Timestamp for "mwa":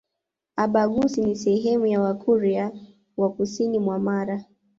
3.79-3.99